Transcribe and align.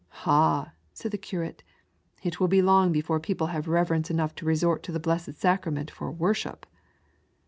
Ah!" 0.25 0.71
said 0.95 1.11
the 1.11 1.17
Curate," 1.19 1.61
it 2.23 2.39
will 2.39 2.47
be 2.47 2.63
long 2.63 2.91
before 2.91 3.19
people 3.19 3.45
have 3.53 3.67
reverence 3.67 4.09
enongh 4.09 4.33
to 4.33 4.45
resort 4.47 4.81
to 4.81 4.91
the 4.91 4.99
Blessed 4.99 5.35
Sacrament 5.35 5.91
for 5.91 6.09
worship." 6.11 6.65